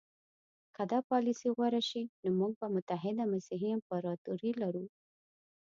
که 0.75 0.83
دا 0.91 0.99
پالیسي 1.09 1.49
غوره 1.57 1.81
شي 1.89 2.03
نو 2.23 2.29
موږ 2.39 2.51
به 2.59 2.67
متحده 2.75 3.23
مسیحي 3.33 3.69
امپراطوري 3.77 4.51
لرو. 4.61 4.85